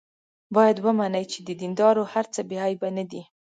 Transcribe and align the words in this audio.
باید 0.55 0.77
ومني 0.85 1.23
چې 1.31 1.39
د 1.47 1.49
دیندارو 1.61 2.03
هر 2.13 2.25
څه 2.33 2.41
بې 2.49 2.57
عیبه 2.65 2.89
نه 2.97 3.03
دي. 3.11 3.21